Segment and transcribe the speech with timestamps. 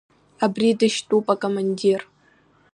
[0.45, 2.01] Абри дышьтәуп акомандир.